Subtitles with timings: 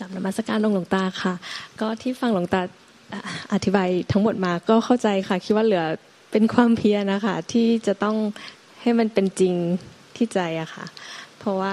[0.00, 1.34] กับนมัสการหลวงตาค่ะ
[1.80, 2.60] ก็ที่ฟังหลวงตา
[3.52, 5.84] อธิบายทั้งหมดมาก็เข้าใจค่ะ คิดว่าเหลือ
[6.32, 8.16] เป็นความเพียรนะคะ ที่จะต้อง
[8.80, 9.54] ให้มันเป็นจริง
[10.16, 10.84] ที่ใจอะค่ะ
[11.38, 11.72] เพราะว่า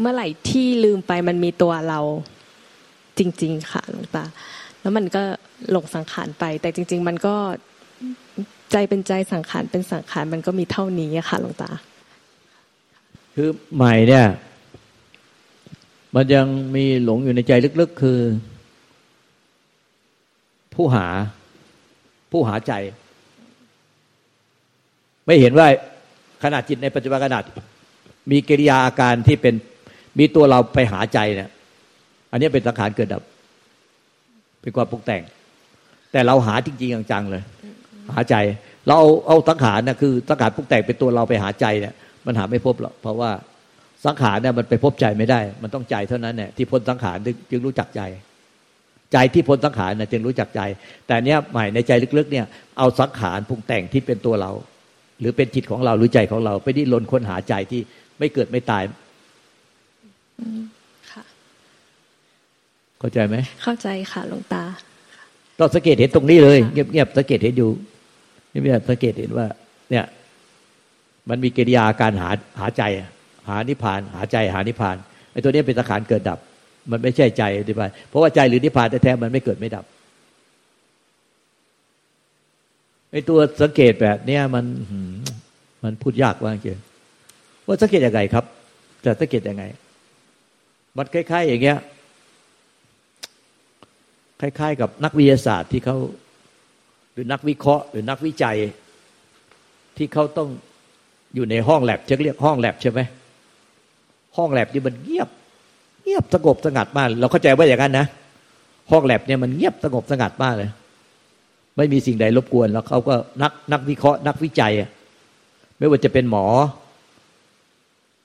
[0.00, 2.00] เมื่อไหร่ที่ลืมไปมันมีตัวเรา
[3.18, 4.24] จริง ๆ ค่ะหลวงตา
[4.80, 5.22] แล้วมันก็
[5.70, 7.34] หลงสังขารไป แต่จริง ๆ มันก็
[8.72, 11.70] ใจเป็นใจสังขารเป็นสังขารมันก็มีเท่านี้ค่ะหลวงตา
[13.34, 14.26] คือใหม่เนี่ย
[16.14, 16.46] มันยัง
[16.76, 18.18] มีหลงอยู่ในใจลึกๆคือ
[20.74, 21.06] ผู้หา
[22.30, 22.72] ผู้หาใจ
[25.26, 25.66] ไม่เห็นว่า
[26.42, 27.42] ขนาดจิตในปัจจุบันขนาด
[28.30, 29.54] มีกิริยาอาการที่เป็น
[30.18, 31.50] มีตัวเราไปหาใจเนี่ย
[32.30, 33.22] อันนี้เป็นสังขารเกิดดับ
[34.62, 35.22] เป็นความปรุงแต่ง
[36.12, 37.42] แต่เราหาจริงๆจังๆเลย
[38.14, 38.36] หาใจ
[38.86, 41.94] เราเอาเอาสังขารนะคือสังขารปรุงแต่งเป็นตัวเราไปหาใจเนี่ย
[42.26, 43.30] มันหาไม่พบหรอกเพราะว่า
[44.06, 47.16] สังขารเนี่ยมันไปพบใจไม่ได้ มันต้องใจเท่านั้นเนี่ยที่พ้นสังขาร
[47.50, 48.02] จึงรู้จักใจ
[49.12, 50.60] ใจที่พ้นสังขารเนี่ยจึงรู้จักใจ
[51.06, 52.46] แต่เนี้ยใหม่ในใจลึกๆเนี่ย
[52.78, 54.50] เอาสังขารปรุงแต่งที่เป็นตัวเรา
[55.20, 57.80] หรือเป็นจิตของเราหรือใจของเรา ไปดิ้นรนค้นหาใจที่
[58.18, 58.82] ไม่เกิดไม่ตาย
[61.10, 61.22] ค่ะ
[63.00, 64.64] เข้าใจไหมเข้าใจค่ะหลวงตา
[65.58, 67.70] ต้องสังเกตเห็นตรงนี้เลย เงียบๆสังเกตเห็นอยู่
[68.50, 69.46] เงียบๆสังเกตเห็นว่า
[69.90, 70.04] เนี่ย
[71.28, 72.82] มันมีกิริยาการหาหาใจ
[73.48, 74.96] หานิพพาน หาใจหานิพพาน
[75.32, 76.38] ไอ้ตัวนี้เป็นสังขารเกิดดับ
[76.90, 79.84] มันไม่ใช่ใจนิพพานเพราะว่าใจหรือนิพพานแท้ๆมันไม่เกิดไม่ดับ
[83.12, 84.64] ไอ้ตัวสังเกตแบบเนี้ยมัน
[85.84, 86.78] มันพูดยากว่าจริง
[87.66, 88.44] ว่าสังเกตยังไงครับ
[89.04, 89.64] จะสังเกตยังไง
[90.96, 91.78] มันคล้ายๆอย่างเงี้ย
[94.40, 95.96] คล้าย ๆ กับนักวิทยาศาสตร์ที่เขา
[97.12, 98.56] หรือนักวิเคราะห์ หรือนักวิจัย
[99.96, 100.48] ที่เขาต้อง
[101.34, 103.00] อยู่ในห้องแลบจะเรียกห้องแลบใช่ไหม
[104.36, 105.28] ห้องแลบนี่มันเงียบ
[106.02, 108.06] เงียบสงบสงัดมากเราเข้าใจว่าอย่างนั้นนะ
[108.90, 110.70] ห้องแลบเนี่ยมันเงียบสงบสงัดมากเลย
[111.76, 114.72] ไม่มีสิ่งใดรบกวน แล้วเขาก็นักนักวิเคราะห์นักวิจัย
[115.78, 116.46] ไม่ว่าจะเป็นหมอ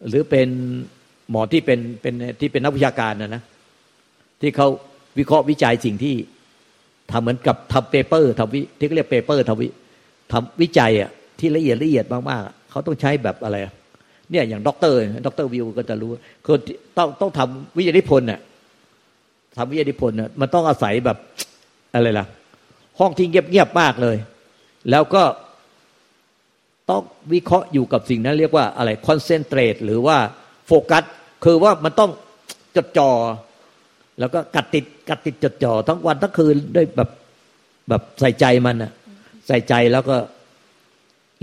[0.08, 0.48] หรือเป็น
[1.30, 3.44] หมอที่เป็นเป็นที่เป็นนักวิชาการนะนะ
[4.42, 4.68] ที่เขา
[5.18, 6.16] วิเคราะห์วิจัยสิ่งที่
[7.12, 9.68] ทำเหมือนกับทำ paper ทำวิที่เรียก paper ทำวิ
[10.32, 13.58] ทำวิจัยอะที่ละเอียดละเอียดมากๆเขาต้องใช้แบบอะไร
[14.32, 16.12] เนี่ยอย่างด็อกเตอร์ด็อกเตอร์วิวก็จะรู้
[16.46, 16.58] คือ
[16.98, 18.40] ต้องต้องทำวิทยานิพนธ์เนี่ย
[19.58, 21.18] ทำวิทยานิพนธ์เนี่ยมันต้องอาศัยแบบ
[21.94, 22.26] อะไรล่ะ
[23.00, 24.18] ห้องที่เงียบเงียบมากเลย
[24.92, 25.24] แล้วก็
[26.90, 27.02] ต้อง
[27.34, 30.18] วิเคราะห์อยู่กับสิ่งนั้นเรียกว่าอะไรคอนเซนเทรตหรือว่า
[30.68, 31.04] โฟกัส
[31.46, 32.12] คือว่ามันต้อง
[32.76, 33.10] จดจอ่อ
[34.20, 37.10] แล้วก็กัดติดกัดติดจดจ่อทั้งวันทั้งคืนด้วยแบบ
[37.90, 38.92] แบบใส่ใจมันอะ
[39.48, 40.16] ใส่ใจแล้วก็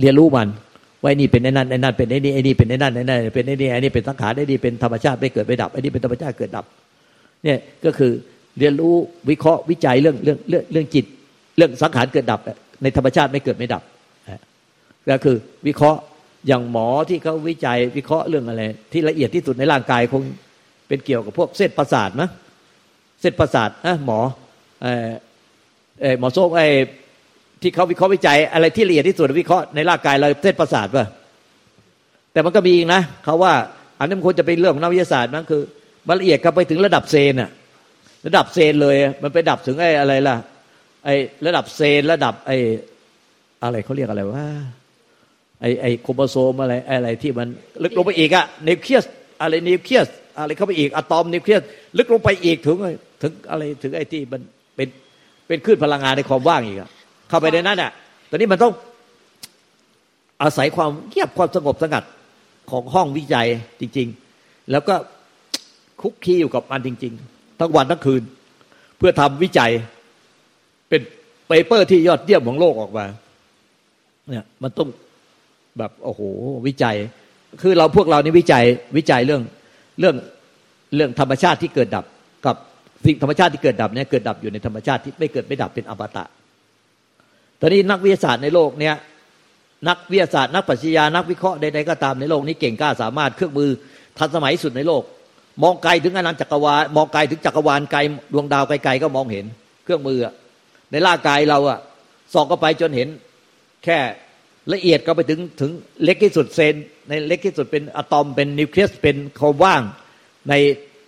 [0.01, 0.49] เรียนรู้มัน
[1.03, 6.65] ว่าไอ้นี่เป็นไอ้นั่นไอ้นั่นเป็นไอ้นี่ไอ้นี่เป็นไอ้นั่นไอ้นั่นเป็นไอ้นี่ไอ้นี่เป็นสังขารไอ้นี่เป็นธรรมชาติไม่เกิดไม่ดับไอ้นี่เป็นธรรมชาติเกิดดับ
[7.45, 8.13] เนี่ยก็คือ
[8.59, 8.95] เรียนรู้
[9.31, 11.05] วิเคราะห์วิจัยเรื่องเรื่องเรื่องเรื่องจิต
[11.57, 12.41] เรื่องสังขารเกิดดับ
[12.83, 13.83] ในธรรมชาติไม่เกิดไม่ดับ
[15.11, 16.01] ก็คือวิเคราะห์
[16.49, 20.23] อย่างหมอที่เขาวิจัยวิเคราะห์เรื่องอะไร ที่ละเอียดที่สุดในร่างกายคง
[20.89, 22.31] เป็นเกี่ยวกับพวกเส้นประสาทมั้ย
[23.21, 24.21] เส้นประสาทอะหมอ
[24.83, 24.87] เอ
[26.13, 26.63] อหมอโซ่ไอ
[27.63, 31.07] ที่เขาวิเคราะห์วิจัย อะไรที่ละเอียดที่สุดวิเคราะห์ในร่างกายเราเส้นประสาทป่ะ
[32.33, 33.53] แต่มันก็มีอีกนะเขาว่า
[33.99, 35.63] อันนี้มันควรจะเป็นเรื่องของนักวิทยาศาสตร์นั่นคือ
[36.09, 37.51] มันละเอียดกันไปถึงระดับเซนอะ
[38.27, 40.37] ระดับเซนเลยมันไปดับถึงไอ้อะไรล่ะ
[41.05, 41.15] ไอ้
[41.47, 42.57] ระดับเซนระดับไอ้
[43.63, 44.47] อะไรเขาเรียกอะไรว่า
[45.61, 47.49] ไอ้ไอ้โครโมโซมอะไรอะไรที่มัน
[47.83, 49.05] ลึกลงไปอีกอะนิวเคลียส
[49.41, 50.07] อะไรนิวเคลียส
[50.39, 51.63] อะไรเข้าไปอีกอะตอมนิวเคลียส
[51.99, 52.77] ลึกลงไปอีกถึง
[53.23, 54.41] ถึงอะไรถึงไอ้ที่มัน
[54.77, 54.89] เป็น
[55.47, 56.91] เป็นคลื่นพลังงานในความว่างอีกอะ
[57.29, 57.91] เข้าไปในนั้นอะ
[58.31, 58.73] ตอนนี้มันต้อง
[60.43, 62.05] อาศัยความเงียบความสงบสงัด
[62.71, 63.47] ของห้องวิจัย
[63.81, 64.09] จริง
[64.39, 64.95] ๆ แล้วก็
[66.01, 68.23] คลุกคลีอยู่กับมันจริง ๆ ทั้งวันทั้งคืน
[68.99, 69.71] เพื่อทำวิจัย
[70.89, 71.01] เป็น
[71.49, 73.07] paper ที่ยอดเยี่ยมของโลกออกมา
[74.29, 74.89] เนี่ย มันต้อง
[75.79, 76.21] แบบโอ้โห
[76.67, 76.97] วิจัย
[77.63, 78.65] คือเราพวกเรานี่วิจัย
[78.97, 79.43] วิจัยเรื่อง
[80.01, 80.17] เรื่อง
[80.95, 82.05] เรื่องธรรมชาติที่เกิดดับ
[82.47, 82.57] กับ
[83.05, 86.25] สิ่งธรรมชาติที่เกิดดับเนี่ยเกิดดับอยู่ในธรรมชาติที่ไม่เกิดไม่ดับเป็นอมตะ
[87.61, 88.95] ตอนนี้นักวิทยาศาสตร์ในโลกเนี้ย
[89.89, 93.71] นักวิทยาศาสตร์นักปรัชญานักวิเคราะห์ใดๆก็ตามในโลกนี้เก่งกล้าสามารถเครื่องมือ
[94.19, 95.03] ทันสมัยสุดในโลก
[95.63, 97.99] มองไกลถึงอนันต์จักรวาลมองไกลถึงจักรวาลไกล
[98.33, 99.47] ดวงดาวไกลๆก็มองเห็น
[99.85, 100.19] เครื่องมือ
[100.93, 101.79] ในร่างกายเราอะ
[102.35, 103.09] ส่องก็ไปจนเห็น
[103.85, 103.99] แค่
[104.73, 105.71] ละเอียดก็ไปถึงถึง
[106.05, 106.75] เล็กที่สุดเซน
[107.09, 109.83] ในเล็กที่สุดเป็นอะตอมเป็นนิวเคลียสเป็นโครว่าง
[110.49, 110.55] ใน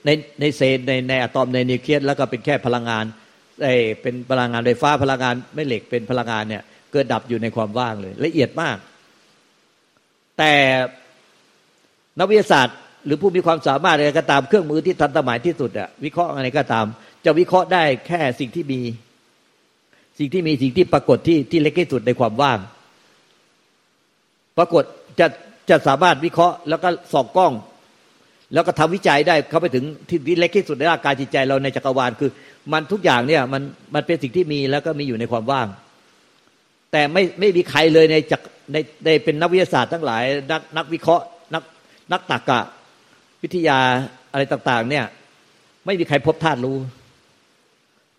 [0.04, 0.10] ใน
[0.40, 3.04] ในเซนในในอะตอมในนิวเคลียสแล้วก็เป็นแค่พลังงาน
[3.62, 3.68] ไอ
[4.02, 6.62] เป็นพลังงานไฟฟ้าพลังงานไม่เหล็กเป็นพลังงานเนี่ย
[6.92, 8.76] เกิดดับอยู่ในความว่างเลย ละเอียดมาก
[10.38, 10.52] แต่
[12.18, 16.86] นักวิทยาศาสตร์ หรือผู้มีความสามารถอะไรก็ตามเครื่องมือที่ทันสมัยที่สุดอะวิเคราะห์อะไรก็ตาม
[17.24, 18.80] จะวิเคราะห์ได้แค่สิ่งที่มี
[20.18, 22.58] สิ่งที่มีสิ่งที่ปรากฏที่ที่เล็กที่สุดในความว่าง
[24.58, 24.84] ปรากฏ
[25.20, 25.26] จะ
[25.70, 27.52] จะสามารถวิเคราะห์ แล้วก็ส่องกล้อง
[28.52, 32.30] แล้วก็ทำวิจัยได้เข้าไปถึงที่เล็กที่สุดในร่างกายจิตใจเราในจักรวาลคือ
[32.72, 33.62] มันทุกอย่างเนี่ยมัน
[33.94, 35.66] มันเป็นสิ่งที่มีแล้วก็มีอยู่ในความว่าง
[36.92, 38.40] แต่ไม่ไม่มีใครเลยในจัก
[38.72, 41.62] ในในเป็นนักวิทยาศาสตร์ทั้งหลาย นักนักวิเคราะห์ นัก
[42.12, 42.60] นักตรรกะ
[43.42, 43.78] วิทยา
[44.32, 45.04] อะไรต่างๆ เนี่ย
[45.86, 46.76] ไม่มีใครพบธาตุรู้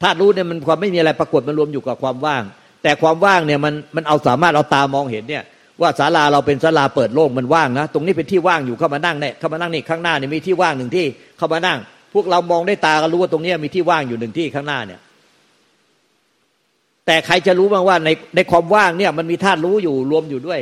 [0.01, 2.43] ธาตุรู้เนี่ยมันความไม่มีอะไรปรากฏมันรวมอยู่กับความว่าง
[2.83, 5.43] แต่ความว่างเนี่ยมันมันเอาสามารถเอาตามองเห็นเนี่ย
[5.81, 11.05] ว่าศาลาเราเป็นศาลาเปิดโล่งมันว่างนะตรงนี้เป็นที่ว่างอยู่เข้ามานั่งเนี่ยเข้ามานั่งนี่ข้างหน้าเนี่ยมีที่ว่างหนึ่งที่
[11.37, 11.77] เข้ามานั่ง
[12.13, 14.99] พวกเรามองได้ตาก็รู้ว่าตรงนี้มีที่ว่างอยู่หนึ่งที่ข้างหน้าเนี่ย
[17.05, 20.59] แต่ใครจะรู้บ้างว่าในในความว่างเนี่ย มันมีธาตุรู้อยู่รวมอยู่ด้วย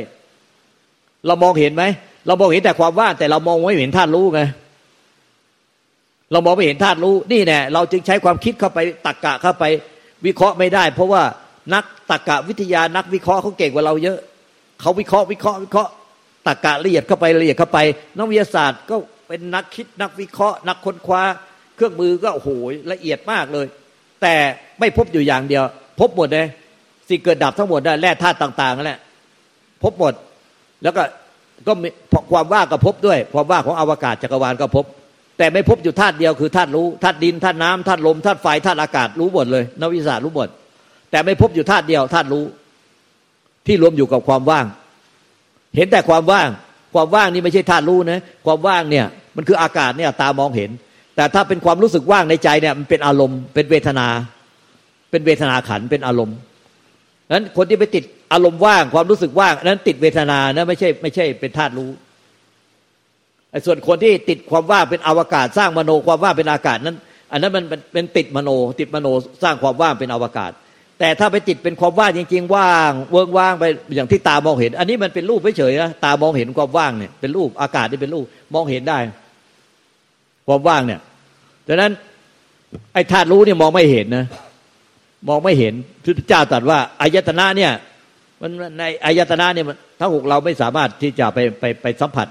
[1.26, 1.84] เรามองเห็นไหม
[2.26, 4.42] เรามองเห็นแต่ความว่างแต่เรามองไม่เห็นธาตุรู้ไง
[6.32, 9.64] เรามองไม่เห็นธาตุรู้นี่แน่เราจึงใช้ความคิดเข้าไปตักกะเข้าไป
[10.26, 11.22] วิเคราะห์ไม่ได้ เพราะว่า
[11.74, 14.18] นักตักกะวิทยานักวิเคราะห์เขาเก่งกว่าเราเยอะ
[14.82, 15.92] เขาวิเคราะห์วิเคราะห์วิเคราะห์
[16.46, 17.78] ตักกะละเอียดเข้าไปละเอียดเข้าไป
[18.16, 18.96] นักวิทยาศาสตร์ก็
[19.28, 21.22] เป็นนักคิดนักวิเคราะห์ นักค้นคว้า
[21.76, 22.50] เครื่องมือก็โอ้โห
[22.92, 23.66] ละเอียดมากเลย
[24.22, 24.34] แต่
[24.80, 25.62] ไม่พบอยู่อย่างเดียว
[26.00, 26.46] พบหมดเลย
[27.08, 29.00] สิ่งเกิดดับทั้งหมดได้แร่ธาตุต่างๆนั่นแหละ
[29.82, 30.12] พบหมด
[30.82, 31.02] แล้วก็
[31.66, 31.72] ก็
[32.32, 34.84] ความว่างก็พบด้วย ความว่างของอวกาศจักรวาลก็พบ
[35.38, 40.48] แต่ไม่พบอยู่ธาตุเดียวคือธาตุรู้ธาตุดินธาตุน้ำธาตุลมธาตุไฟธาตุอากาศรู้หมดเลยนักวิทยาศาสตร์รู้หมด
[41.10, 42.44] แต่ไม่พบอยู่ธาตุเดียวธาตุรู้
[43.66, 44.66] ที่รวมอยู่กับความว่าง
[45.76, 46.48] เห็นแต่ความว่าง
[46.94, 49.06] ความว่างนี่ไม่ใช่ธาตุรู้นะ ความว่างเนี่ย
[49.36, 50.70] มันคืออากาศเนี่ยตามองเห็น
[51.16, 54.08] แต่ถ้าเป็นความรู้สึกว่างในใจเนี่ยมันเป็นอารมณ์เป็นเวทนา
[55.10, 56.36] เป็นเวทนาขันเป็นอารมณ์
[57.34, 61.90] นั้นคนที่ไปติดอารมณ์ว่างความรู้สึกว่างนั้นติดเวทนานะไม่ใช่ไม่ใช่เป็นธาตุรู้
[63.50, 66.96] ไอ้ส่วนคนที่ติดความว่างเป็นอวกาศสร้างมโนความว่างเป็นอากาศนั้น
[67.32, 68.50] อันนั้นมันเป็นติดมโน
[68.80, 69.08] ติดมโน
[69.42, 70.50] สร้างความว่างเป็นอวกาศ
[71.04, 73.64] แต่ถ้าไปติดเป็นความว่างจริง ๆ ว่างเวิงว่างไป
[73.94, 78.98] อย่างที่ตามองเห็น อันนี้มันเป็นรูปเฉยๆนะตามองเห็นความว่างเนี่ยเป็นรูปอากาศนี่เป็นรูปมองเห็นได้
[80.46, 81.00] ความว่างเนี่ย
[81.68, 81.92] ดังนั้น
[82.94, 84.26] ไอ้ธาตุรู้เนี่ยมองไม่เห็นนะ
[85.28, 87.72] มองไม่เห็นพุทธเจ้าตรัสว่าอายตนะเนี่ย
[88.40, 92.28] มันในอายตนะเนี่ยมันทั้งหกเราไม่สามารถที่จะไปไปไปสัมผัส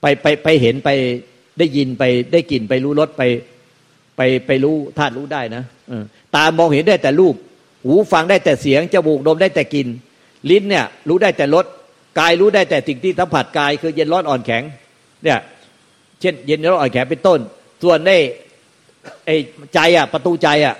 [0.00, 0.88] ไปไปไปเห็นไป
[1.58, 3.22] ได้ยินไปได้กลิ่นไปรู้รสไป
[4.16, 5.62] ไปไปรู้ธาตุรู้ได้นะ
[6.36, 7.34] ตามองเห็นได้แต่รูป
[7.84, 9.88] หูฟังได้แต่เสียงจมูกดมได้แต่กลิ่น
[10.50, 11.64] ลิ้นเนี่ยรู้ได้แต่รส
[12.18, 14.62] กายรู้ได้แต่สิ่งที่สัมผัสกายคือเย็นร้อนอ่อนแข็ง
[15.24, 15.38] เนี่ย
[16.20, 17.38] เช่น เย็นร้อนอ่อนแข็งเป็นต้น
[17.82, 18.10] ส่วนใน
[19.26, 19.36] ไอ้
[19.74, 20.74] ใจอะประตูใจอะ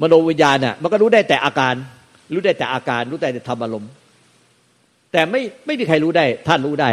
[0.00, 1.74] มโนวิญญาณอะมันก็รู้ได้แต่อาการ
[2.32, 3.90] รู้ได้แต่อาการ รู้ได้แต่ธรรมอารมณ์
[5.12, 6.90] แต่ไม่ไม่มีใครรู้ได้ ท่านรู้ได้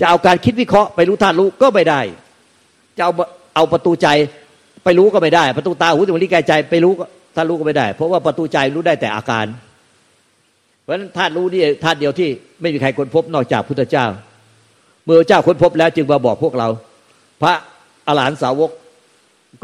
[0.00, 2.00] จะเอาการคิดวิเคราะห์ไปรู้ท่านรู้ก็ไม่ได้
[2.96, 3.12] จะเอา
[3.54, 4.08] เอาประตูใจ
[4.84, 7.04] ไปรู้ก็ไม่ได้ ประตูตาหูจมูกลิ้นกายใจไปรู้ก็
[7.34, 9.46] ท่านรู้ก็ไม่ได้ เพราะว่าประตูใจรู้ได้แต่อาการ
[10.80, 12.28] เพราะฉะนั้นธาตุรู้นี่ธาตุเดียวที่
[12.60, 14.06] ไม่มีใครค้นพบนอกจากพุทธเจ้า
[15.04, 16.68] เมื่อเจ้าค้นพบแล้วจึงมาบอกพวกเรา
[17.42, 17.52] พระ
[18.06, 18.70] อรหันตสาวก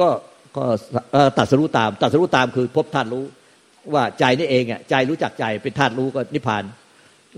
[0.00, 0.08] ก็
[0.56, 0.64] ก็
[1.38, 3.25] ตัดสรู้ตาม ตัดสรู้ตามคือพบธาตุรู้
[3.94, 6.62] ว่าใจนี่เองอะใจรู้จักใจเป็นธาตุรู้ก็นิพพาน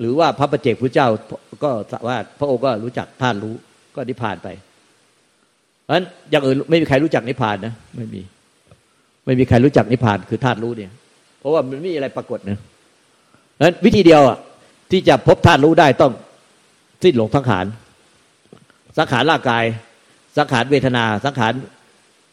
[0.00, 1.08] หรือว่าพระประเจกพระเจ้า
[1.64, 1.70] ก็
[2.08, 3.54] ว่าพระองค์ก็รู้จักธาตุรู้
[3.97, 4.49] ก็นิพพานไป
[5.82, 8.20] เพราะฉะนั้นอย่างอื่นไม่มีใครรู้จักนิพพานนะไม่มี
[9.28, 10.92] ไม่มีใครรู้จักนิพพานคือธาตุรู้เนี่ย
[11.40, 12.58] เพราะว่ามันไม่มีอะไรปรากฏนะ
[13.61, 14.38] นั้นวิธีเดียวอะ
[14.90, 16.12] ที่จะพบธาตุรู้ได้ต้อง
[17.02, 17.64] สิ้นหลงสังขาร
[18.99, 19.64] สังขารร่างกาย
[20.38, 21.52] สังขารเวทนา สังขาร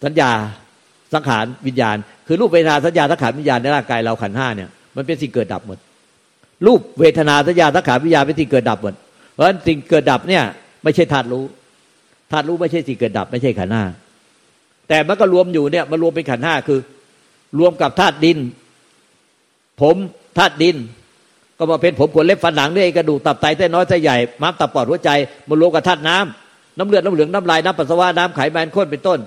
[0.03, 0.31] สัญญา
[1.13, 1.97] สังขารวิญญาณ
[2.27, 5.77] คือรูปเวทนาสัญญาสังขารวิญญาณในร่างกายเราขันห้าเนี่ยมันเป็นสิ่งเกิดดับหมด
[6.65, 8.93] รูปเวทนาสัญญาสังขารวิญญาณเป็นสิ่งเกิดดับหมด
[9.31, 10.43] เพราะฉะนั้นสิ่งเกิดดับเนี่ย
[10.83, 11.43] ไม่ใช่ธาตุรู้
[12.31, 13.83] ธาตุรู้ไม่ใช่สิ่งเกิดดับ ไม่ใช่ขันห้า
[14.89, 16.79] แต่มันก็รวมอยู่เนี่ยมารวมเป็นขันห้าคือ
[17.59, 18.37] รวมกับธาตุดิน
[19.81, 19.95] ผม
[20.37, 20.75] ธาตุดิน
[21.57, 25.09] ก็มาเป็นผมขนเล็บฟันหนังด้วยกระดูกตับไตเส้นน้อยเส้นใหญ่ม้ามตับปอดหัวใจ
[25.49, 29.19] มารวมกับธาตุน้ำน้ำเลือดน้ำเหลืองน้ำลายน้ำปัสสาวะน้ำไขมันข้นเป็นต้น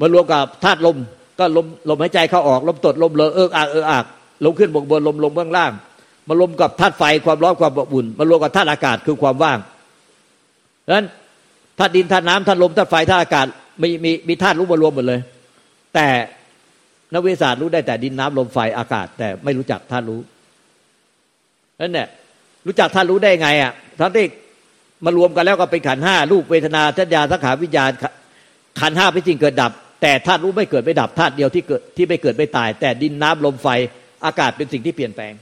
[0.00, 0.96] มารวมกับธาตุลม
[1.38, 4.04] ก็ลมลมหายใจเข้าออกลมตดลมเลอเอิกอักเอิกอัก
[4.44, 5.72] ลมขึ้นบกบนลมลงเบื้องล่าง
[6.28, 9.58] มารวมกับธาตุไฟความร้อนความอบอุ่นมารวมกับธาตุอากาศคือความว่าง
[10.86, 11.06] ดังนั้น
[11.78, 13.46] ธาตุดินธาตุน้ำธาตุลมธาตุไฟธาตุอากาศ
[13.82, 15.20] มีมีมีธาตุรู้มารวมหมดเลย
[15.94, 16.08] แต่
[17.12, 20.20] นักวิทยาศาสตร์รู้ได้แต่ดินน้ำลมไฟอากาศ แต่ไม่รู้จักธาตุรู้
[21.80, 22.08] นั่นเนี่ย
[22.66, 24.26] รู้จักธาตุรู้ได้ไงอะทั้งที่
[25.04, 27.90] มารวมกันแล้วก็เป็นขันห้ารูปเวทนาทัญญาสังขารวิญญาณ
[28.80, 33.68] ขันห้าเป็นสิ่งเกิดดับ แต่ธาตุรู้ไม่เกิดไม่ดับธาตุเดียวที่เกิดที่ไม่เกิดไม่ตาย แต่ดินน้ำลมไฟ
[34.24, 35.32] อากาศเป็นสิ่งที่เปลี่ยนแปลง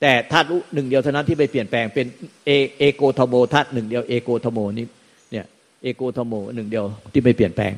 [0.00, 2.06] แต่ธาตุรู้หนึ่งเดียวเท่านั้นที่ไม่เปลี่ยนแปลงเป็น
[2.46, 4.86] เอเอโกทโมธาตุหนึ่งเดียวเอโกทโมนี่
[5.84, 7.72] เนี่ยเอโกทโมหนึ่งเดียวที่ไม่เปลี่ยนแปลง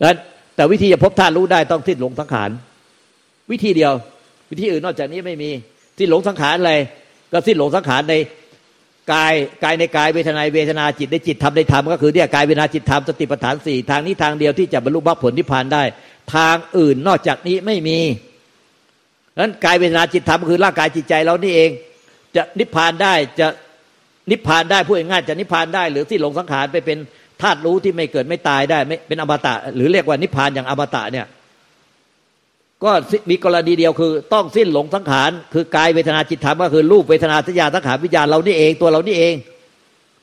[0.00, 0.14] แล้ว
[0.56, 2.50] แต่วิธีจะพบธาตุรู้ได้ต้องสิ้นหลงสังขาร
[3.50, 3.92] วิธีเดียว
[4.50, 5.50] วิธีอื่นนอกจากนี้ไม่มี
[5.98, 6.74] สิ้นหลงสังขารอะไร
[7.32, 8.14] ก็สิ้นหลงสังขารใน
[9.12, 15.82] กายกายในกายเวทนาเวทนาจิตในจิตธรรมในธรรมก็คือเนี่ยกายเวทนาจิตธรรมสติปัฏฐานสี่ทางนี้ทางเดียวที่จะบรรลุมรรคผลนิพพานได้
[16.34, 17.98] ทางอื่นนอกจากนี้ไม่มี
[19.38, 21.70] นั้นกายเวทนาจิตธรรมคือร่างกายจิตใจเรานี่เอง
[22.36, 23.46] จะนิพพานได้จะ
[24.30, 26.98] นิพพานได้พูดง่ายจะนิพพานได้ หรือที่หลงสังขารไปเป็น
[27.42, 31.26] ธาตุรู้ที่ไม่เกิดไม่ตายได้ไม่เป็นอมตะ หรือเรียกว่านิพพานอย่างอมตะเนี่ย
[32.84, 32.90] ก็
[33.30, 39.34] มีกรณีเดียวคือ ต้องสิ้นหลงสังขารคือกายเวทนาจิตธรรมก็คือรูปเวทนาสัญญาสังขารวิญญาณเรานี่เองตัวเรานี่เอง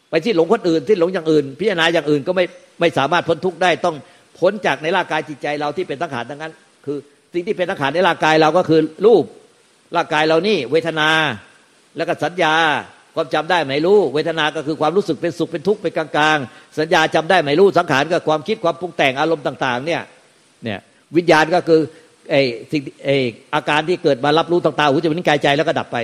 [0.10, 2.46] ไปสิ้นหลงคนอื่นสิ้นหลงอย่างอื่น พิจารณาอย่างอื่นก็ไม่
[2.80, 3.96] ไม่สามารถพ้นทุกข์ได้ต้อง
[4.40, 6.54] พ้นจากในร่างกายจิตใจเราที่เป็นสังขารทั้งนั้น
[6.86, 6.98] คือ
[7.34, 9.24] สิ่งที่เป็นสังขารในร่างกายเราก็คือรูป
[9.96, 11.10] ร่างกายเรานี่ เวทนา
[11.98, 12.54] แล้วก็สัญญา
[13.16, 20.02] ความจำได้ไม่รู้ เวทนาก็คือความรู้สึกเป็นสุขเป็นทุกข์เป็นกลางๆ สัญญาจำได้ไม่รู้สังขารก็ความคิดความปรุงแต่งอารมณ์ต่าง ๆ เนี่ย
[20.64, 20.80] เนี่ย
[21.16, 21.82] วิญญาณก็คือ
[22.32, 22.42] ไอ้
[22.72, 23.18] สิ่งไอ้
[23.56, 25.98] อาการที่เกิดมารับรู้ต่างๆหูจมูกนิ้วกายใจแล้วก็ดับไป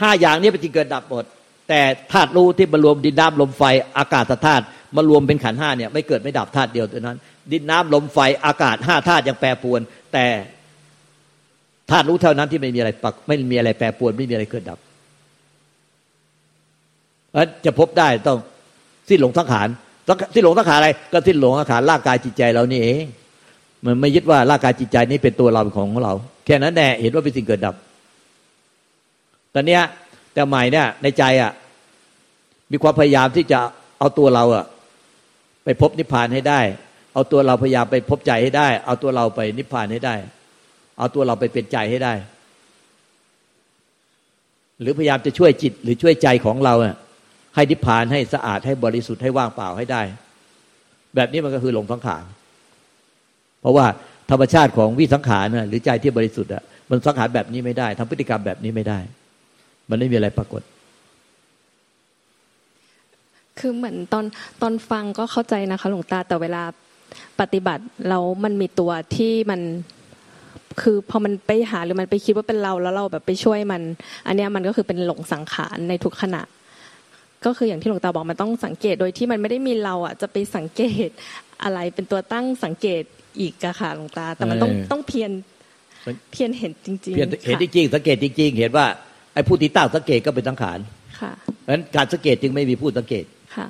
[0.00, 1.24] ห้าอย่างนี้เป็นสิ่งเกิดดับหมด
[1.68, 1.80] แต่
[2.12, 3.62] ธาตุรู้ที่มารวมดินน้ำลมไฟ
[3.98, 4.64] อากาศธาตุ
[4.96, 7.18] มารวมเป็นขันห้าเนี่ยไม่เกิดไม่ดับธาตุเดียวเท่านั้น
[7.52, 9.80] ดินน้ำลมไฟอากาศห้าธาตุยังแปรปวน
[10.12, 10.26] แต่
[11.90, 14.78] ธาตุรู้เท่านั้นที่ไม่มีอะไรปักไม่มีอะไรแปรปวนไม่มีอะไรเกิดดับ
[17.64, 18.38] จะพบได้ต้อง
[19.08, 19.68] สิ้นหลงสังขาร
[20.34, 23.04] สิ้นหลงสังขารอะไร ก็สิ้นหลงสังขารร่างกายจิตใจเรานี่เอง
[23.84, 26.12] มันไม่ยึดว่าร่างกายจิตใจนี้เป็นตัวเราเป็นของเรา
[26.44, 27.74] แค่นั้นแน่เห็นว่าเป็นสิ่งเกิดดับ
[29.54, 29.82] ตอนเนี้ย
[30.32, 31.52] แต่ใหม่เนี่ยในใจอะ
[32.72, 33.60] มีความพยายามที่จะ
[33.98, 34.64] เอาตัวเราอะ
[35.64, 36.60] ไปพบนิพพานให้ได้
[37.14, 40.14] เอาตัวเราพยายามไปพบใจให้ได้ เอาตัวเราไปนิพพานให้ได้
[40.98, 42.14] เอาตัวเราไปเป็นใจให้ได้
[44.80, 46.94] หรือพยายามจะช่วยจิตหรือช่วยใจของเราอะ
[47.54, 50.02] ให้นิพพานให้สะอาดให้บริสุทธิ์ให้ว่างเปล่าให้ได้
[51.14, 52.24] แบบนี้มันก็คือหลงสังขาร
[53.60, 53.86] เพราะว่า
[54.30, 58.98] ธรรมชาติของวิสังขารหรือใจที่บริสุทธิ์อะมันสังขารแบบนี้ไม่ได้ทำพฤติกรรมแบบนี้ไม่ได้
[59.90, 60.62] มันไม่มีอะไรปรากฏ
[63.58, 64.24] คือเหมือนตอน
[64.62, 66.62] ตอนฟังก็เข้าใจนะคะ หลวงตาแต่เวลา
[67.40, 69.60] ปฏิบัติเรามันมีตัวที่มัน
[70.82, 73.82] คือพอมันไปหาหรือมันไปคิดว่าเป็นเราแล้วเราแบบไปช่วยมัน
[74.26, 76.42] อันนี้มันก็คือเป็นหลงสังขารในทุกขณะ
[77.46, 81.08] ก็คืออย่างที่หลวงตาบอกมันต้องสังเกตโดยที่มันไม่ได้มีเราอะจะไปสังเกต
[81.62, 83.02] อะไรเป็นตัวตั้งสังเกต
[83.40, 85.30] อีกอะค่ะหลวงตา แต่มันต้องต้องเพียร
[86.32, 88.86] เพียรเห็นจริงๆเพียรเห็นจริงๆสังเกตจริงๆ เห็นว่า
[89.34, 90.78] ไอ้ผู้ที่ตั้งสังเกตก็เป็นสังขาร
[91.20, 91.32] ค่ะ
[91.62, 93.24] เพราะฉะนั้นการสังเกตจึงไม่มีผู้สังเกต
[93.56, 93.66] ค่ะ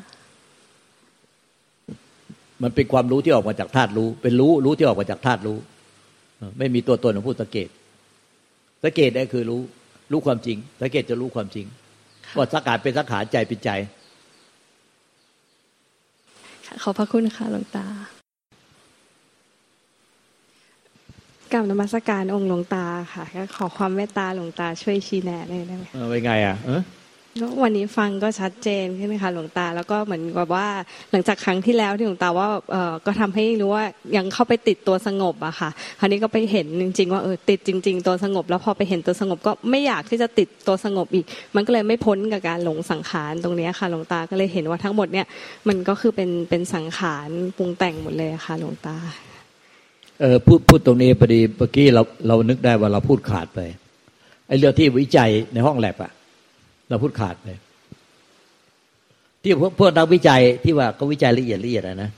[2.62, 5.58] มันเป็นความรู้ที่ออกมาจากธาตุรู้ เป็นรู้รู้ที่ออกมาจากธาตุรู้
[6.58, 7.68] ไม่มีตัวตนของผู้สังเกต
[8.84, 9.60] สังเกตได้คือรู้
[10.12, 11.66] รู้ความจริง สังเกตจะรู้ความจริง
[12.36, 13.70] ว่าสังขารเป็นสังขารใจเป็นใจ
[16.82, 17.86] ขอบพระคุณค่ะหลวงตา
[21.52, 26.56] กับนมัสการองค์หลวงตาค่ะก็ขอความเมตตาหลวงตาช่วยชี้แนะได้ไหมเออเป็นไงอะ
[27.62, 30.66] วันนี้ฟังก็ชัดเจนขึ้นไหมคะหลวงตา แล้วก็เหมือนกับว่า
[31.10, 33.84] หลังจากครั้งที่แล้วที่หลวงตาว่าเออก็ทำให้รู้ว่า
[34.16, 41.24] ยังเข้าไปติดตัวสงบอะค่ะ คราวนี้ก็ไปเห็นจริง ๆ ว่าเออติดจริง ๆ ตัวสงบ แล้วพอไปเห็นตัวสงบก็ไม่อยากที่จะติดตัวสงบอีก
[41.54, 45.26] มันก็เลยไม่พ้นกับการหลงสังขารตรงนี้ค่ะหลวงตาก็เลยเห็นว่าทั้งหมดเนี่ย
[45.68, 48.96] มันก็คือเป็นเป็นสังขารปรุงแต่งหมดเลยค่ะหลวงตา
[50.20, 53.60] เออพูดพูดตรงนี้พอดีเมื่อกี้เราเรานึกได้ว่าเราพูดขาดไป
[54.48, 56.12] ไอ้เรื่องที่วิจัยในห้องแลบอะ
[56.88, 57.48] เราพูดขาดไป
[59.42, 62.10] ที่พวกนักวิจัยที่ว่าเขาวิจัยละเอียดละเอียดนะ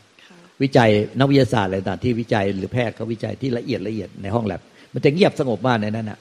[0.62, 4.60] วิจัยนักวิทยาศาสตร์อะไรต่างที่วิจัยหรือแพทย์เขาวิจัยที่ละเอียดละเอียดในห้องแลบ
[4.92, 6.18] มันจะเงียบสงบมากในนั้นนะ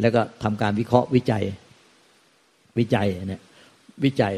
[0.00, 1.42] แล้วก็ทำการวิเคราะห์วิจัย
[2.78, 3.42] วิจัยเนี่ย
[4.04, 4.32] วิจัย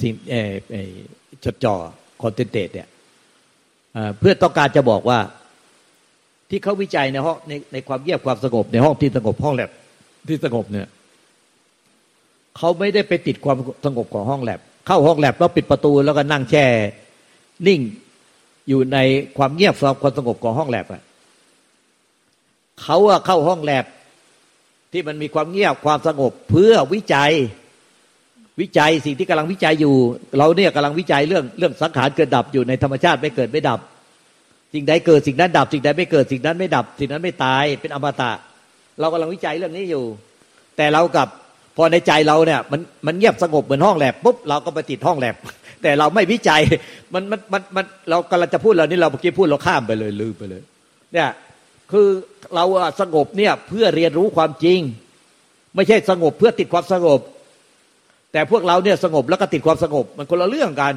[0.00, 0.90] สิ่งเออ
[1.44, 1.74] จดจ่อ
[2.22, 2.88] คอนเทนเตเนี่ย
[4.18, 5.18] เพื่อต้องการจะบอกว่า
[6.50, 9.70] ที่เขาวิจัยในห้องในในความเงียบความสงบในห้องที่สงบห้องแลบ
[10.28, 10.88] ที่สงบเนี่ย
[12.58, 16.66] เขาไม่ได้ไปติดความสงบของห้องแลบเข้าห้องแลบแล้วปิดประตูแล้วก็นั่งแช่
[17.66, 17.80] นิ่ง
[18.68, 18.98] อยู่ใน
[19.36, 21.02] ความเงียบความสงบของห้องแลบอะ
[22.82, 23.84] เขาอะเข้าห้องแลบ
[24.92, 27.32] ที่มันมีความเงียบความสงบเพื่อวิจัย
[28.60, 29.94] วิจัยสิ่งที่กำลังวิจัยอยู่
[30.38, 33.80] เราเนี่ยกำลังวิจัยเรื่องเรื่องสังขารเกิดดับอยู่ในธรรมชาติไม่เกิดไม่ดับ
[34.74, 38.32] สิ่งใดเกิดสิ่งนั้นดับ สิ่งใดไม่เกิดสิ่งนั้นไม่ดับ สิ่งนั้นไม่ตายเป็นอมตะ
[39.00, 40.04] เรากำลังวิจัยเรื่องนี้อยู่
[40.76, 41.28] แต่เรากับ
[41.76, 45.36] พอในใจเราเนี่ยมันมันเงียบสงบเหมือนห้องแลบปุ๊บเราก็ไปติดห้องแลบ
[45.82, 46.60] แต่เราไม่วิจัย
[47.14, 50.62] มันมันมันมันเรากำลังจะพูดเรานี่เราเมื่อกี้พูดเราข้ามไปเลยลืมไปเลย
[51.12, 51.28] เนี่ย
[51.92, 52.06] คือ
[52.54, 52.64] เรา
[53.00, 54.80] สงบเนี่ยเพื่อเรียนรู้ความจริง
[55.74, 57.20] ไม่ใช่สงบเพื่อติดความสงบ
[58.32, 60.94] แต่พวกเราเนี่ยสงบแล้วก็ติดความสงบ มันคนละเรื่องกัน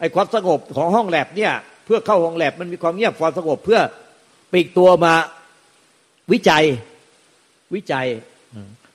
[0.00, 1.52] ไอ้ความสงบของห้องแลบเนี่ย
[1.84, 3.80] เพื่อเข้าห้องแลบมันมีความเงียบความสงบเพื่อ
[4.52, 5.14] ปีกตัวมา
[6.32, 6.64] วิจัย
[7.74, 8.06] วิจัย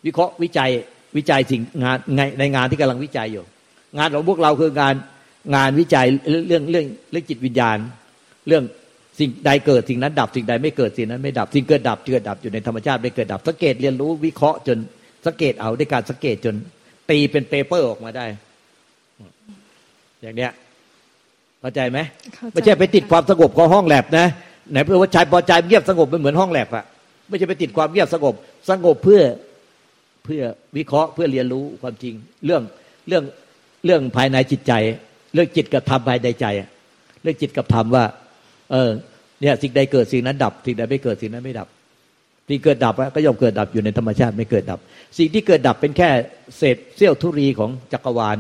[0.06, 0.72] วิเคราะห์วิจัย
[1.18, 1.98] วิจัยสิ่งงาน
[2.40, 3.44] ในงานที่กำลังวิจัยอยู่
[3.98, 4.96] งานของพวกเราคืองาน
[5.56, 7.78] งานวิจัยเรื่องเรื่องเรื่องจิตวิญญาณ
[8.48, 8.64] เรื่อง
[9.20, 14.78] สิ่งใดเกิดสิ่งนั้นดับสิ่งใดไม่เกิดสิ่งนั้นไม่ดับสิ่งเกิดดับเกิดดับอยู่ในธรรมชาติไม่เกิดดับสังเกตเรียนรู้วิเคราะห์จน
[15.26, 16.56] สังเกตเอาด้วยการสังเกตจน
[17.10, 18.26] ตีเป็น paper ออกมาได้
[20.22, 20.52] อย่างเนี้ย
[21.62, 22.00] เข้าใจไหม
[22.54, 24.28] ไม่ใช่ไปติดความสงบของห้องแล็บนะ
[24.72, 26.84] ไหนเพื่อว่าใจพอใจเงียบสงบมันเหมือนห้องแล็บอะ
[27.30, 28.34] ไม่ใช่ไปติดความเงียบสงบ
[28.70, 29.22] สงบเพื่อ
[30.24, 30.44] เพื่อ
[30.78, 32.62] วิเคราะห์เพื่อเรียนรู้ความจริง เรื่อง
[33.08, 33.24] เรื่อง
[33.86, 34.74] เรื่องภายในจิตใจ
[35.34, 36.46] เรื่องจิตกับธรรมภายในใจ
[37.22, 38.06] เรื่องจิตกับธรรมว่า
[38.72, 38.90] เออ
[39.42, 41.68] เนี่ยสิ่งใดเกิดสิ่งนั้นดับ สิ่งใดไม่เกิดสิ่งนั้นไม่ดับ
[42.48, 44.80] สิ่งเกิดดับก็ย่อมเกิดดับอยู่ในธรรมชาติไม่เกิดดับ
[45.18, 46.10] สิ่งที่เกิดดับเป็นแค่
[46.58, 48.38] เศษเสี้ยวทุรีของจักรวาล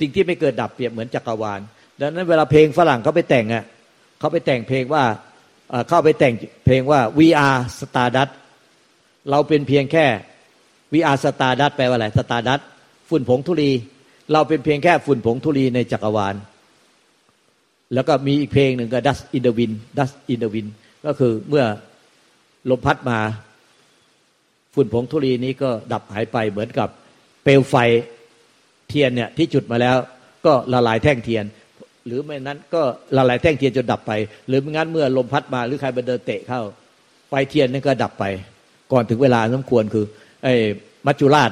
[0.00, 1.60] สิ่งที่ไม่เกิดดับเปรียบเหมือนจักรวาล
[2.00, 3.64] ดังนั้นเวลาเพลงฝรั่งเขาไปแต่งอะ
[4.18, 5.04] เขาไปแต่งเพลงว่า
[5.88, 6.34] เข้าไปแต่ง
[6.64, 8.30] เพลงว่า VR Stardust
[9.30, 10.06] เราเป็นเพียงแค่
[10.92, 12.62] VR Stardust แปลว่าอะไร Stardust
[13.08, 13.70] ฝุ่นผงธุลี
[14.32, 16.34] เราเป็นเพียงแค่ฝุ่นผงธุลีในจักรวาล
[17.94, 20.70] แล้วก็มีอีกเพลงหนึ่งก็ Dust in the Wind Dust in the Wind
[21.06, 21.64] ก็คือเมื่อ
[22.70, 23.18] ลมพัดมา
[24.74, 26.88] ฝุ่นผงธุลีนี้ก็ดับหายไปเหมือนกับ
[27.42, 27.74] เปลวไฟ
[28.88, 29.96] เทียนเนี่ยที่จุดมาแล้ว
[30.46, 31.44] ก็ละลายแท่งเทียน
[32.06, 32.82] หรือไม่นั้นก็
[33.16, 34.12] ละลายแท่งเทียนจนดับไป
[34.48, 36.60] หรือไม่งั้นเมื่อลมพัดมาหรือใครไปเดินเตะเข้า
[37.28, 38.24] ไฟเทียนนั่นก็ดับไป
[38.92, 40.06] ก่อนถึงเวลาสมควรคือ
[40.42, 40.54] ไอ้
[41.06, 41.50] มัจจุราช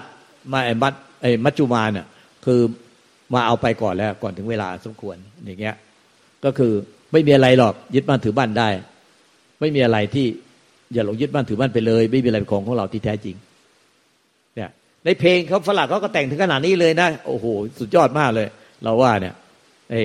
[0.52, 2.06] มาไอ้มัจไอ้มัจจุมาเนี่ย
[2.44, 2.60] คือ
[3.34, 5.76] มาเอาไปก่อนแล้วก่อนถึงเวลาสมควรอย่างเงี้ย
[6.44, 6.72] ก็คือ
[7.12, 8.68] ไม่มีอะไรหรอกยึดบ้านถือบ้านได้
[9.60, 10.26] ไม่มีอะไรที่
[10.94, 13.36] อย่าหลงยึดบ้านถือบ้านไปเลย ไม่มีอะไรของของเราที่แท้จริง
[14.54, 14.70] เนี่ย
[15.04, 17.46] ในเพลงเขาฝรั่งเขาก็แต่งถึงขนาดนี้เลยนะโอ้โห
[17.78, 18.46] สุดยอดมากเลย
[18.82, 19.34] เราว่าเนี่ย
[19.90, 20.02] ไอ้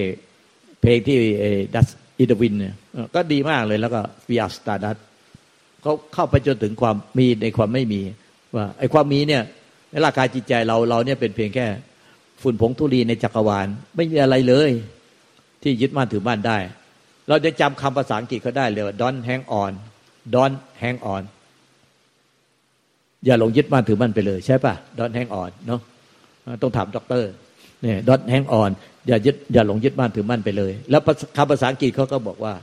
[0.82, 1.18] เพลงที่
[1.76, 1.88] ดัส
[2.20, 2.74] อิดวินเนี่ย
[3.16, 4.98] ก็ดีมากเลยแล้วก็วิอาสตาดัส
[5.82, 8.02] เขาเข้าไปจนถึงความมีในความไม่มี
[8.56, 9.44] ว่าไอ้ความมีเนี่ย
[9.92, 11.68] ในร่างกายจิตใจเราเราเนี่ยเป็นเพียงแค่
[12.42, 14.70] ฝุ่นผงธุลีในจักรวาล ไม่มีอะไรเลย
[15.64, 16.58] ที่ยึดมั่นถือมั่นได้
[17.30, 19.72] เราจะจำคำภาษาอังกฤษเขาได้เลยว่า don't hang on
[20.36, 21.24] don't hang on
[23.26, 25.82] อย่าหลงยึดมั่นถือมั่นไปเลย ใช่ปะ don't hang on เนาะ
[26.62, 27.30] ต้องถามด็อกเตอร์
[27.82, 28.70] เนี่ย don't hang on
[29.08, 31.02] อย่ายึดอย่าหลงยึดมั่นถือมั่นไปเลย แล้ว
[31.38, 32.54] คำภาษาอังกฤษเขาก็บอกว่า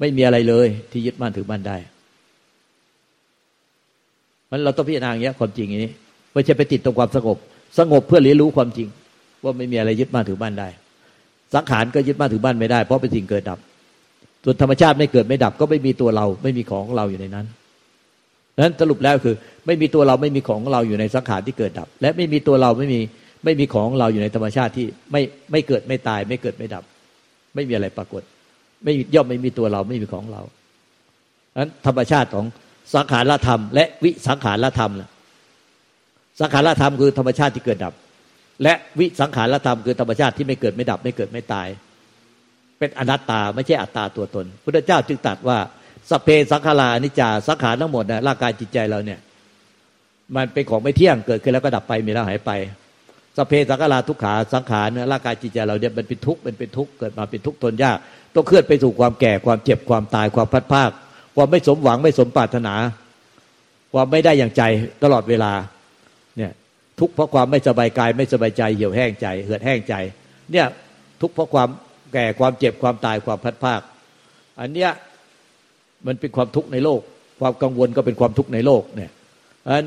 [0.00, 1.76] ไม่มีอะไรเลย ที่ยึดมั่นถือมั่นได้
[4.50, 5.92] มันเราต้องพิจารณาอย่างนี้ความจริงอย่างนี้
[6.32, 7.36] ไม่ใช่ไปติดตรงความสงบ
[7.78, 8.88] สงบเพื่อเรียนรู้ความจริง
[9.44, 10.68] ว่าไม่มีอะไรยึดมั่นถือมั่นได้
[11.54, 13.58] สังขารก็ยึดมั่นถือมั่นไม่ได้ เพราะเป็นสิ่งเกิดดับ
[14.44, 17.46] ส่วนธรรมชาติไม่เกิดไม่ดับ ก็ไม่มีตัวเราไม่มีของของเราอยู่ในนั้น
[18.62, 19.34] นั้นสรุปแล้วคือ
[19.66, 23.00] ไม่มีตัวเราไม่มีของของเราอยู่ในสังขารที่เกิดดับ และไม่มีตัวเราไม่มี
[23.44, 26.84] ไม่มีของเราอยู่ในธรรมชาติที่ไม่ไม่เกิดไม่ตาย ไม่เกิดไม่ดับ
[27.54, 28.22] ไม่มีอะไรปรากฏ
[28.84, 30.42] ไม่ย่อมไม่มีตัวเราไม่มีของเรา
[31.60, 32.44] นั้นธรรมชาติของ
[32.94, 34.92] สังขารธรรม และวิสังขารธรรม
[36.40, 37.94] สังขารธรรมคือธรรมชาติที่เกิดดับ
[38.62, 41.68] และวิสังขารธรรมคือธรรมชาติที่ไม่เกิดไม่ดับ ไม่เกิดไม่ตาย
[42.78, 45.58] เป็นอนัตตาไม่ใช่อัตตาตัวตนพุทธเจ้าจึงตรัสว่า
[46.10, 49.18] สเพสังขารานิจาสังขารทั้งหมดนะร่างกายจิตใจเราเนี่ย
[50.36, 52.50] มันเป็นของไม่เที่ยงเกิดขึ้นแล้วก็ดับไปมีแล้วหายไป
[53.36, 57.96] สเพสังขาราทุกขาสังขารเนื้อร่างกายจิตใจเราเนี่ยมันเป็นทุกข์เป็นเป็นทุกข์เกิดมาเป็นทุกข์ทนยาก
[58.34, 60.90] ต้องเคลื่อนไปสู่ความแก่ความเจ็บความตายความพัดภาค
[61.36, 62.74] ความไม่สมหวังไม่สมปรารถนา
[63.94, 64.62] ความไม่ได้อย่างใจ
[65.02, 65.52] ตลอดเวลา
[66.36, 66.52] เนี่ย
[66.98, 69.94] ทุกเพราะความไม่สบายกายไม่สบายใจเหี่ยวแห้งใจ เหือดแห้งใจ
[70.52, 70.66] เนี่ย
[71.20, 71.68] ทุกเพราะความ
[72.12, 73.80] แก่ความเจ็บความตายความพัดภาค
[74.60, 74.90] อันเนี้ย
[76.06, 77.00] มันเป็นความทุกข์ในโลก
[77.40, 79.10] ความกังวลก็เป็นความทุกข์ในโลกเนี่ย
[79.68, 79.84] อัน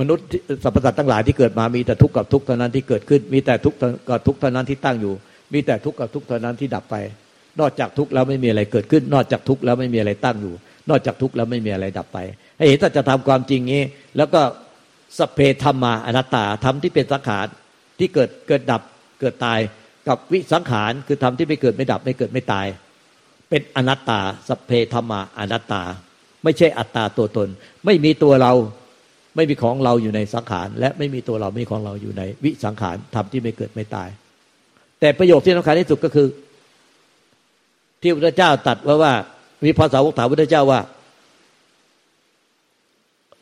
[0.00, 0.26] มนุษย์
[0.64, 5.14] สรรพสัตว์ทั้งหลายที่เกิดมามีแต่ทุกข์กับทุกข์เท่านั้นที่เกิดขึ้น มีแต่ทุกข์กับทุกข์เท่านั้นที่ตั้งอยู่
[5.52, 6.96] มีแต่ทุกข์กับทุกข์เท่านั้นที่ดับไป
[7.60, 10.54] นอกจากทุกข์แล้วไม่มีอะไรเกิดขึ้น นอกจากทุกข์แล้วไม่มีอะไรตั้งอยู่
[10.90, 12.18] นอกจากทุกข์แล้วไม่มีอะไรดับไป
[12.56, 13.82] ให้เห็นถ้าจะทำความจริงนี้
[14.16, 14.40] แล้วก็
[15.18, 17.46] สเพธรรมาอนัตตาธรรมที่เป็นสังขาร
[17.98, 18.82] ที่เกิดเกิดดับ
[19.20, 19.58] เกิดตาย
[20.08, 22.66] กับวิสังขารคือธรรมที่ไม่เกิดไม่ดับไม่เกิดไม่ตาย
[23.50, 25.82] เป็นอนัตตาสเพธรรมาอนัตตา
[26.44, 27.48] ไม่ใช่อัตตาตัวตน
[27.84, 28.52] ไม่มีตัวเรา
[29.36, 34.08] ไม่มีของเราอยู่ในสังขาร และไม่มีตัวเราไม่มีของเราอยู่ในวิสังขารธรรมที่ไม่เกิดไม่ตาย
[35.00, 36.26] แต่ประโยคที่สำคัญที่สุดก็คือ
[38.00, 39.12] ที่พระเจ้าตัดว่าว่า
[39.64, 40.80] มีภาษาวกถามพระเจ้าว่า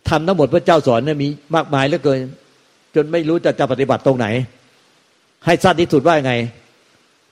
[0.09, 2.19] ทำทั้งหมดพระเจ้าสอนเนี่ยมีมากมายเหลือเกิน
[2.95, 4.27] จนไม่รู้จะจะปฏิบัติตรงไหน
[5.47, 6.35] ให้สั้นที่สุดว่าไง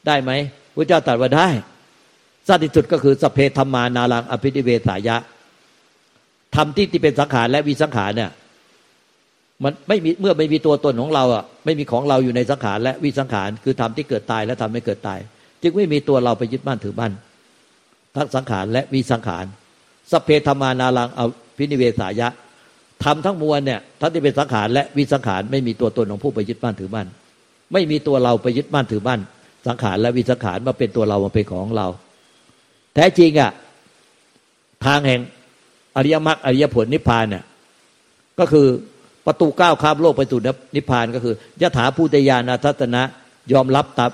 [0.07, 0.31] ได้ไหม
[0.77, 1.47] พระเจ้าตรัสว่าได้
[2.49, 5.17] สัตว์ที่สุดก็คือสเพธรรมานารังอภินิเวสายะ
[6.57, 8.31] ทำที่ที่เป็นสังขารและวิสังขารเนี่ย
[9.63, 15.19] มันไม่มีเมื่อไม่มีตัวตนของเราอะไม่มีของเราอยู่ในสังขารและวิสังขาร คือทำที่เกิดตายและทำให้เกิดตาย
[15.63, 17.13] จึงไม่มีตัวเราไปยึดมั่นถือมั่น
[18.17, 19.45] ทั้งสังขารและวิสังขาร
[20.11, 21.21] สเพธรรมานารังเอ
[21.57, 22.29] ภินิเวสายะ
[23.05, 27.09] ทำทั้งมวลเนี่ยทั้งที่เป็นสังขารและวิสังขารไม่มีตัวตนของผู้ไปยึดมั่นถือมั่น
[27.73, 29.21] ไม่มีตัวเราไปยึดมั่นถือมั่น
[29.67, 31.87] สังขารและวิสังขารมาเป็นตัวเรามาเป็นของเรา
[32.95, 33.53] แท้จริงอะ
[34.85, 35.21] ทางแห่ง
[35.97, 37.45] อริยมรรคอริยผลนิพพานเนี่ย
[38.39, 38.67] ก็คือ
[39.27, 40.41] ประตูก้าวข้ามโลกไปสู่
[40.77, 43.03] นิพพานก็คือยถาภูตยานาทัตนะ
[43.53, 44.13] ยอมรับตับ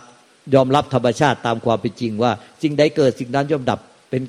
[0.54, 4.22] ยอมรับธรรมชาติตามความเป็นจริงว่าสิ่งใดเกิดสิ่งนั้นย่อมดับเป็น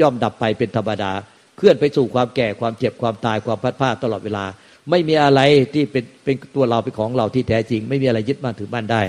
[0.00, 1.12] ย่อมดับไปเป็นธรรมดา
[1.56, 4.44] เคลื่อนไปสู่ความแก่ความเจ็บความตายความพัดผ้าตลอดเวลา
[4.90, 5.40] ไม่มีอะไร
[5.74, 9.02] ที่เป็นเป็นตัวเราเป็นของเราที่แท้จริง ไม่มีอะไรยึดมั่นถือมั่นได้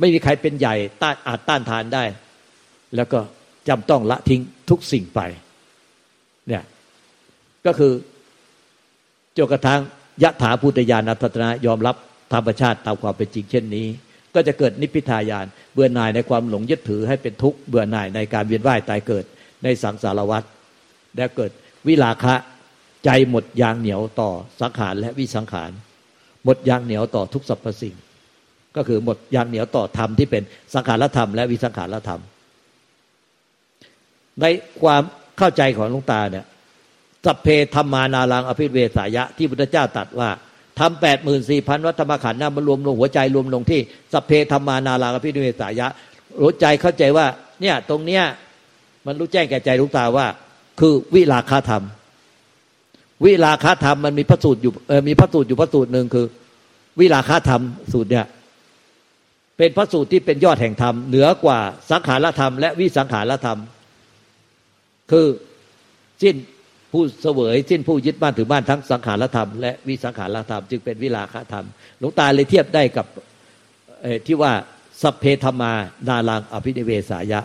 [0.00, 2.04] ไม่มีใครเป็นใหญ่ต้านอาจต้านทานได้
[2.96, 3.18] แล้วก็
[3.68, 4.40] จำต้องละทิ้ง
[4.70, 5.20] ทุกสิ่งไป
[6.48, 6.62] เนี่ย
[7.66, 7.92] ก็คือ
[9.36, 9.80] จนกระทั่ง
[10.22, 11.96] ยะถาพุทธญาณัตตนะยอมรับ
[12.32, 13.86] ธรรมชาติตามความเป็นจริงเช่นนี้
[14.34, 19.24] ก็จะเกิดนิพพิทายาน เบื่อหน่ายในความหลงยึดถือให้เป็นทุกข์เบื่อหน่ายในการเวียนว่ายตายเกิด
[19.64, 20.42] ในสังสารวัฏ
[21.16, 21.50] และเกิด
[21.88, 22.34] วิลาคะ
[23.04, 25.70] ใจหมดยางเหนียวต่อสังขารและวิสังขาร
[26.44, 27.94] หมดยางเหนียวต่อทุกสรรพสิ่ง
[28.76, 30.42] ก็คือหมดยางเหนียวต่อธรรมที่เป็น
[30.74, 32.20] สังขารธรรมและวิสังขารธรรม
[34.40, 34.44] ใน
[34.82, 35.02] ความ
[35.38, 36.46] เข้าใจของลุงตาเนี่ย
[37.24, 40.30] สัพเพธรรมานารังอภิเวสายะที่พุทธเจ้าตรัสว่า
[40.78, 43.80] ทำแปดหมื่นสี่พันวัฏมขันธ์นั้นรวมลงหัวใจรวมลงที่
[44.12, 45.86] สเพธรรมานารังอภิเวสายะ
[46.42, 47.26] รู้ใจเข้าใจว่า
[47.60, 48.22] เนี่ยตรงเนี้ย
[49.06, 50.26] มันรู้แจ้งแก่ใจลุงตาว่า
[50.80, 51.84] คือวิลาคาธรรม
[53.24, 56.26] วิลาคาธรรมมันมีพระสูตรอยู่เออมีพระสูตรอยู่พระสูตรหนึ่งคือ
[57.00, 58.26] วิลาคาธรรมสูตรเนี่ย
[59.58, 61.58] เป็นพระสูตรที่เป็นยอดแห่งธรรม เหนือกว่า
[61.90, 63.58] สังขารธรรมและวิสังขารธรรม
[65.10, 65.26] คือ
[66.22, 66.34] สิ้น
[66.94, 71.66] ผู้เสวยสิ้นผู้ยึดบ้านถือบ้านทั้งสังขารธรรมและวิสังขารธรรมจึงเป็นวิลาคธรรม
[71.98, 73.06] หลวงตาเลยเทียบได้กับ
[74.26, 74.52] ที่ว่า
[75.02, 75.72] สัพเพธรรมา
[76.08, 77.40] นาลังอภินิเวสายะ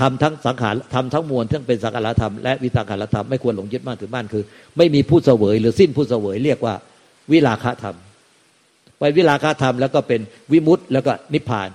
[0.00, 4.44] ทำทั้งสังขารทำทั้งมวลทั้งเป็นสังขารธรรมและวิสังขารธรรมไม่ควรหลงยึดบ้านถือบ้านคือ
[4.76, 6.74] ไม่มีผู้เสวยหรือสิ้นผู้เสวยเรียกว่า
[7.32, 7.96] วิลาคธรรม
[8.98, 10.20] ไปวิลาคธรรมแล้วก็เป็น
[10.52, 11.68] วิมุตต์แล้วก็นิพพาน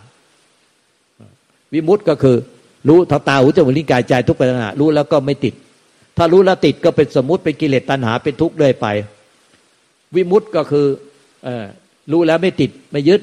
[1.73, 2.37] วิมุตต์ก็คือ
[2.87, 5.53] รู้ทตาหูจมูกลิ้นกายใจทุกปัญหารู้แล้วก็ไม่ติด
[6.17, 8.87] ถ้ารู้แล้วติดก็เป็นสมมติเป็นกิเลสตัณหาเป็นทุกข์เลยไป
[10.15, 10.87] วิมุตต์ก็คือ
[11.47, 11.49] อ
[12.11, 13.21] รู้แล้วไม่ติดไม่ยึด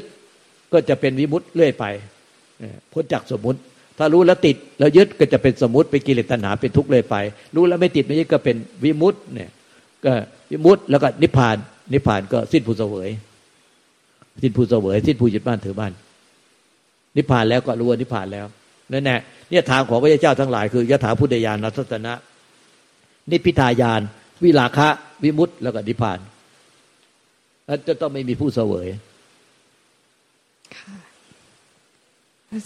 [0.73, 1.85] ก็จะเป็นวิมุตต์เรื่อยไป
[2.93, 3.61] พ้นจากสมมติ
[3.99, 7.17] ถ้ารู้แล้วติดแล้วยึดก็จะเป็นสมมติเป็นกิเลสตัณหาเป็นทุกข์เลยไป
[7.57, 9.51] รู้แล้วไม่ติดไม่ยึดก็เป็นวิมุตต์เนี่ย
[10.05, 10.13] ก็
[10.51, 11.57] วิมุตต์แล้วก็นิพพาน
[11.93, 13.11] นิพพานก็สิ้นผู้เสวย
[14.43, 15.93] สิ้นผู้เสวย สิ้นผู้ยึดบ้านถือบ้าน
[17.17, 18.47] นิพพานแล้วก็รู้ว่านิพพานแล้ว
[18.93, 22.15] นั่นแหละเนี่ยทางของพระเจ้าทั้งหลายคือยถาพุทธญาณนัตนะ
[23.31, 24.03] นิพิทายาน
[24.45, 24.89] วิลาคะ
[25.23, 26.19] วิมุตต์แล้วก็นิพพาน
[27.67, 28.89] แล้วจะต้องไม่มีผู้เสวย
[30.77, 30.97] ค่ะ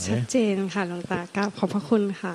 [0.06, 2.34] ชัดเจนค่ะหลวงตากราบขอบพระคุณค่ะ